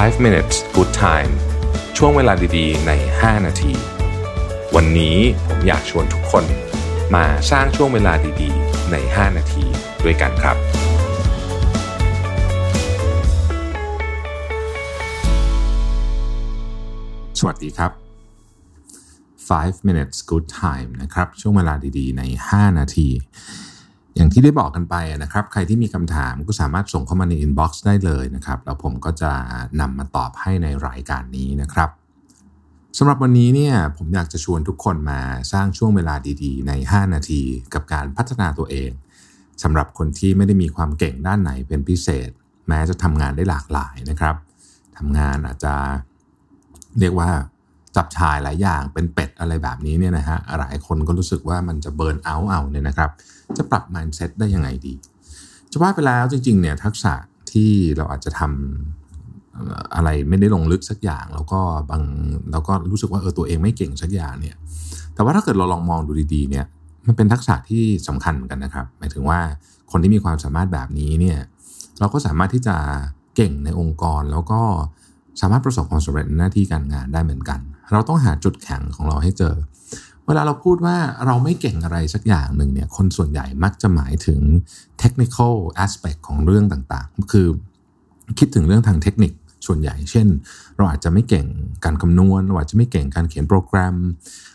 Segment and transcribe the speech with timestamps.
[0.00, 1.32] 5 minutes good time
[1.96, 3.74] ช่วงเวลาดีๆ ใน 5 นาที
[4.76, 5.16] วันนี้
[5.46, 6.44] ผมอยากชวนทุกคน
[7.14, 8.12] มาสร้างช่วงเวลา
[8.42, 9.64] ดีๆ ใน 5 นาที
[10.04, 10.56] ด้วยกันครับ
[17.38, 17.92] สวัสดีครับ
[19.48, 23.08] 5 minutes good time นะครับ ช่วงเวลาดีๆ ใน 5 นาที
[24.16, 29.32] อย่างที่ได้บอกกันไปนะครับ ใครที่มีคำถามก็สามารถส่งเข้ามาใน inbox ได้เลยนะครับ แล้วผมก็จะ
[29.80, 31.90] นำมาตอบให้ในรายการนี้นะครับ
[32.98, 35.20] สำหรับวันนี้เนี่ยผมอยากจะชวนทุกคนมา
[35.52, 37.42] สร้างช่วงเวลาดีๆ ใน 5 นาที
[37.74, 38.90] กับการพัฒนาตัวเอง
[39.62, 42.30] สำหรับคนที่ไม่ได้มีความเก่งด้านไหนเป็นพิเศษ
[42.68, 44.36] แม้จะทำงานได้หลากหลายนะครับ
[44.96, 45.74] ทำงานอาจจะ
[46.98, 47.30] เรียกว่า
[47.96, 53.10] จับชายหลายอย่างเป็นเป็ดอะไรแบบนี้เนี่ยนะฮะหลายคนก็รู้สึกว่ามันจะเบิร์นเอาเอาเนี่ยนะครับ
[53.56, 54.94] จะปรับ mindset ได้ยังไงดี
[55.70, 57.14] จะว่าไปแล้วจริงๆเนี่ยทักษะ
[57.52, 62.02] ที่เราอาจจะทำอะไรไม่ได้ลงลึกสักอย่าง แล้วก็บาง
[62.52, 64.56] แล้วก็รู้สึกว่าเออตัวเองไม่เก่งสักอย่างเนี่ย
[65.14, 66.64] แต่ว่าถ้าเกิดเราลองมองดูดีๆเนี่ย
[67.06, 69.40] มันเป็นทักษะที่สำคัญเหมือนกันนะครับ หมายถึงว่า
[69.90, 71.38] คนที่มีความสามารถแบบนี้เนี่ย
[72.00, 72.76] เราก็สามารถที่จะ
[73.36, 74.60] เก่งในองค์กร แล้วก็
[75.40, 77.60] สามารถประสบความสำเร็จในหน้าที่การงานได้เหมือนกัน
[77.92, 79.54] เราต้องหาจุดแข็งของเราให้เจอ
[80.26, 84.40] เวลาเราพูดว่าเราไม่เก่งอะไรสักอย่างหนึ่งเนี่ยคนส่วนใหญ่มักจะหมายถึง
[85.02, 87.46] technical aspect ของเรื่องต่างๆ คือ
[88.38, 89.32] คิดถึงเรื่องทางเทคนิค
[89.66, 90.26] ส่วนใหญ่ เช่น
[90.76, 91.46] เราอาจจะไม่เก่ง
[91.84, 93.96] การคำนวณ เราอาจจะไม่เก่งการเขียนโปรแกรม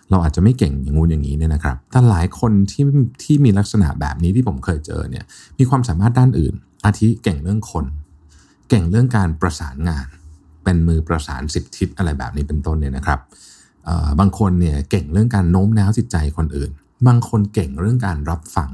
[0.10, 2.84] เราอาจจะไม่เก่งอย่างงู้นอย่างนี้เนี่ยนะครับ แต่หลายคนที่
[3.24, 5.26] ที่มีลักษณะแบบนี้ที่ผมเคยเจอเนี่ย
[5.60, 6.54] มีความสามารถด้านอื่น
[6.86, 7.86] อาทิเก่งเรื่องคน
[8.70, 10.08] เก่งเรื่องการประสานงาน
[10.68, 13.20] เป็นมือประสานสิบทิศอะไรแบบนี้เป็นต้นเนี่ยนะครับ
[14.20, 16.72] บางคนเนี่ยเก่งเรื่องการโน้มน้าวจิตใจคนอื่น
[17.08, 18.72] บางคนเก่งเรื่องการรับฟัง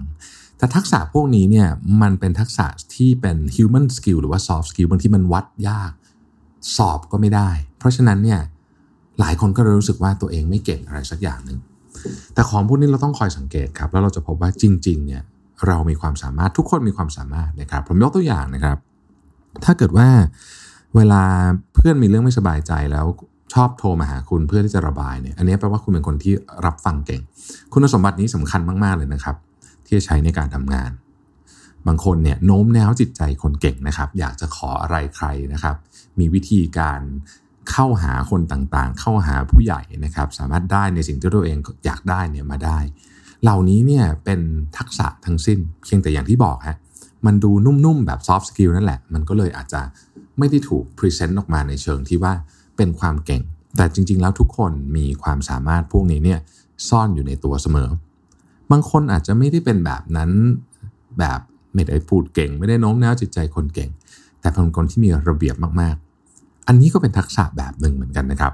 [0.58, 1.67] แต่ทักษะพวกนี้เนี่ย
[2.02, 5.91] มันเป็นทักษะที่เป็น human skill หรือว่า soft skill บางที่มันวัดยาก
[6.77, 8.39] สอบก็ไม่ได้ เพราะฉะนั้นเนี่ย
[9.19, 11.60] หลายคนก็รู้สึกว่าตัวเองไม่เก่งอะไรสักอย่างหนึ่ง
[12.33, 15.23] แต่ของพวกนี้เราต้องคอยสังเกตครับ แล้วเราจะพบว่าจริงๆเนี่ย
[15.67, 18.77] เรามีความสามารถทุกคนมีความสามารถนะครับ ผมยกตัวอย่างนะครับ
[19.64, 20.08] ถ้าเกิดว่า
[20.95, 21.23] เวลา
[21.86, 23.05] พื่อนมีเรื่องไม่สบายใจแล้ว
[23.54, 26.33] ชอบโทรมาหาคุณเพื่อที่จะระบายเนี่ย อันนี้แปลว่าคุณเป็นคนที่
[26.66, 27.21] รับฟังเก่ง
[27.73, 29.36] คุณสมบัตินี้สำคัญมากๆเลยนะครับ
[29.86, 30.92] ที่จะใช้ในการทำงาน
[31.88, 35.76] บางคนเนี่ยโน้มน้าวจิตใจคนเก่งนะครับ อยากจะขออะไรใครนะครับ
[36.20, 37.02] มีวิธีการ
[37.72, 42.80] เข้าหาคนต่างๆ เข้าหาผู้ใหญ่นะครับ สามารถได้ในสิ่งที่ตัวเองอยากได้เนี่ยมาได้
[43.43, 44.39] เหล่านี้เนี่ยเป็น
[44.77, 46.77] ทักษะทั้งสิ้น เพียงแต่อย่างที่บอกฮะ
[47.26, 49.82] มันดูนุ่มๆแบบ soft skill นั่นแหละ มันก็เลยอาจจะ
[50.39, 52.33] ไม่ได้ถูกพรีเซนต์ออกมาในเชิงที่ว่า
[52.77, 53.42] เป็นความเก่ง
[53.77, 56.39] แต่จริง ๆ แล้วทุกคนมีความสามารถพวกนี้เนี่ย
[56.89, 57.89] ซ่อนอยู่ในตัวเสมอ
[58.72, 60.32] บางคนอาจจะไม่ได้เป็นแบบนั้น
[61.20, 61.39] แบบ
[61.73, 63.89] ไม่ได้พูดเก่ง ไม่ได้โน้มน้าวจิตใจคนเก่ง
[64.42, 68.54] แต่เป็นคนที่มีระเบียบมากๆ อันนี้ก็เป็นทักษะแบบหนึ่งเหมือนกันนะครับ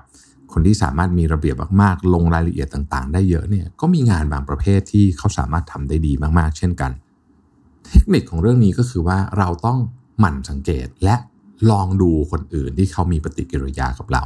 [0.53, 6.91] คนที่สามารถมีระเบียบมากๆ ลงรายละเอียดต่างๆ ได้เยอะเนี่ยก็มีงานบางประเภทที่เขาสามารถทำได้ดีมากๆ เช่นกัน
[7.87, 9.79] เทคนิคของเรื่องนี้ก็คือว่าเราต้อง
[10.19, 11.15] หมั่นสังเกตและ
[11.71, 14.23] ลองดูคนอื่นที่เขามีปฏิกิริยากับเรา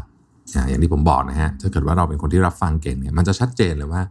[0.70, 4.02] อย่างที่ผมบอกนะฮะ ถ้าเกิดว่าเราเป็นคนที่รับฟังเก่งเนี่ย มันจะชัดเจนเลยว่า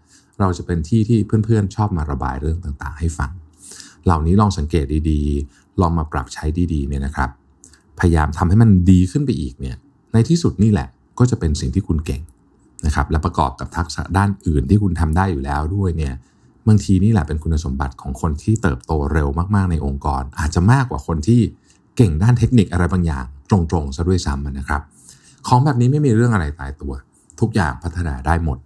[0.40, 3.30] เราจะเป็นที่ที่เพื่อนๆ ชอบมาระบายเรื่องต่างๆ ให้ฟัง
[4.04, 7.30] เหล่านี้ลองสังเกตดีๆ ลองมาปรับใช้ดีๆ เนี่ยนะครับ
[8.00, 9.76] พยายามทำให้มันดีขึ้นไปอีกเนี่ย
[10.12, 12.22] ในที่สุดนี่แหละ ก็จะเป็นสิ่งที่คุณเก่ง
[12.86, 16.14] นะครับ และประกอบกับทักษะด้านอื่นที่คุณทำได้อยู่แล้วด้วยเนี่ย
[16.68, 21.40] บางทีนี่แหละเป็นคุณสมบัติของคนที่เติบโตเร็วมากๆในองค์กร อาจจะมากกว่าคนที่
[21.96, 24.82] เก่งด้านเทคนิคอะไรบางอย่างตรงๆซะด้วยซ้ำนะครับ
[25.46, 26.92] ของแบบนี้ไม่มีเรื่องอะไรตายตัว
[27.40, 28.58] ทุกอย่างพัฒนาได้หมด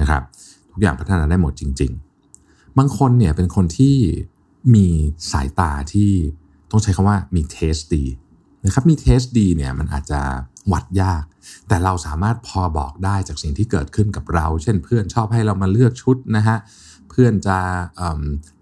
[0.00, 0.22] นะครับ
[0.72, 1.92] ทุกอย่างพัฒนาได้หมดจริง
[2.34, 3.96] ๆ บางคนเนี่ยเป็นคนที่
[4.74, 4.86] มี
[5.32, 6.10] สายตาที่
[6.70, 8.04] ต้องใช้คำว่ามีเทสดี
[8.64, 10.20] นะครับมีเทสดีเนี่ยมันอาจจะ
[10.72, 11.24] วัดยาก
[11.68, 16.56] แต่เราสามารถพอบอกได้จากสิ่งที่เกิดขึ้นกับเรา เช่นเพื่อนชอบให้เรามาเลือกชุดนะฮะ
[17.10, 17.58] เพื่อนจะ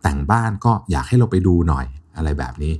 [0.03, 1.87] แต่งบ้านก็อยากให้เราไปดูหน่อย
[2.17, 2.75] อะไรแบบนี้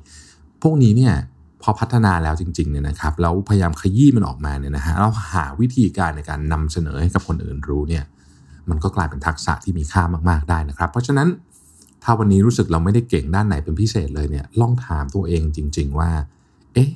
[0.63, 1.15] พวกนี้เนี่ย
[1.63, 8.05] พอพัฒนาแล้วจริงๆเนี่ยนะครับแล้วพยายามขยี้มันออกมาเนี่ยนะฮะเราหาวิธีการในการนำเสนอให้กับคนอื่นรู้เนี่ย
[8.71, 11.29] มันก็กลายเป็นทักษะที่มีค่ามากๆได้นะครับ เพราะฉะนั้น
[12.03, 16.11] ถ้าวันนี้รู้สึกเราไม่ได้เก่งด้านไหนเป็นพิเศษเลยเนี่ยลองถามตัวเองจริง ๆ ว่า
[16.75, 16.91] เอ๊ะ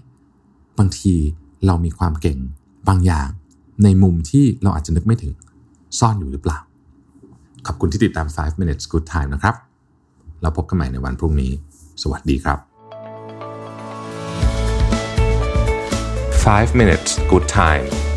[0.79, 1.15] บางที
[1.67, 2.39] เรามีความเก่ง
[2.89, 3.29] บางอย่าง
[3.85, 5.35] ในมุมที่เราอาจจะนึกไม่ถึง
[5.99, 6.59] ซ่อนอยู่หรือเปล่า
[7.67, 9.55] ขอบคุณที่ติดตาม 5 minutes good time นะครับ
[10.41, 11.53] แล้วพบกันใหม่ในวันพรุ่งนี้
[12.03, 12.72] สวัสดีครับ
[16.43, 17.21] 5 minutes.
[17.29, 18.12] Good time